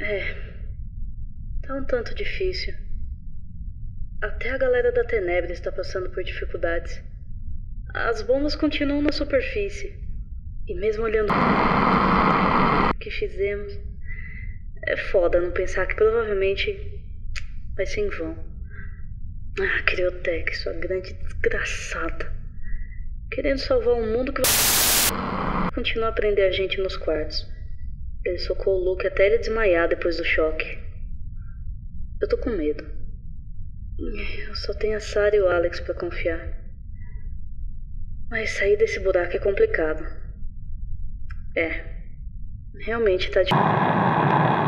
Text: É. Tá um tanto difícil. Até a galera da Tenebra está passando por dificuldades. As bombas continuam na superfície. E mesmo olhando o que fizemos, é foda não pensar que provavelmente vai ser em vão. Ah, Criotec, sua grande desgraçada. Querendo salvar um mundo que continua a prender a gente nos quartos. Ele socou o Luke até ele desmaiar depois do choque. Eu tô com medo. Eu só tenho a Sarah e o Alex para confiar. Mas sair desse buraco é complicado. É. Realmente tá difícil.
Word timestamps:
É. 0.00 0.34
Tá 1.62 1.74
um 1.74 1.84
tanto 1.84 2.14
difícil. 2.14 2.74
Até 4.22 4.50
a 4.50 4.58
galera 4.58 4.92
da 4.92 5.04
Tenebra 5.04 5.52
está 5.52 5.70
passando 5.70 6.10
por 6.10 6.24
dificuldades. 6.24 7.02
As 7.94 8.22
bombas 8.22 8.54
continuam 8.54 9.02
na 9.02 9.12
superfície. 9.12 9.94
E 10.66 10.74
mesmo 10.74 11.04
olhando 11.04 11.32
o 11.32 12.98
que 12.98 13.10
fizemos, 13.10 13.78
é 14.86 14.96
foda 14.96 15.40
não 15.40 15.52
pensar 15.52 15.86
que 15.86 15.94
provavelmente 15.94 16.76
vai 17.76 17.86
ser 17.86 18.00
em 18.00 18.08
vão. 18.08 18.36
Ah, 19.60 19.82
Criotec, 19.82 20.56
sua 20.56 20.72
grande 20.74 21.12
desgraçada. 21.12 22.39
Querendo 23.32 23.58
salvar 23.58 23.94
um 23.94 24.12
mundo 24.12 24.32
que 24.32 24.42
continua 25.72 26.08
a 26.08 26.12
prender 26.12 26.48
a 26.48 26.50
gente 26.50 26.80
nos 26.80 26.96
quartos. 26.96 27.46
Ele 28.24 28.38
socou 28.38 28.74
o 28.74 28.84
Luke 28.84 29.06
até 29.06 29.26
ele 29.26 29.38
desmaiar 29.38 29.88
depois 29.88 30.16
do 30.16 30.24
choque. 30.24 30.78
Eu 32.20 32.28
tô 32.28 32.36
com 32.36 32.50
medo. 32.50 32.84
Eu 34.48 34.54
só 34.56 34.74
tenho 34.74 34.96
a 34.96 35.00
Sarah 35.00 35.36
e 35.36 35.40
o 35.40 35.48
Alex 35.48 35.78
para 35.80 35.94
confiar. 35.94 36.58
Mas 38.28 38.50
sair 38.50 38.76
desse 38.76 38.98
buraco 38.98 39.36
é 39.36 39.38
complicado. 39.38 40.04
É. 41.56 41.84
Realmente 42.84 43.30
tá 43.30 43.42
difícil. 43.42 44.59